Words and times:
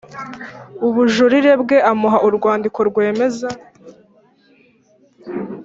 ubujurire 0.87 1.51
bwe 1.61 1.77
Amuha 1.91 2.17
urwandiko 2.27 2.79
rwemeza 2.89 3.49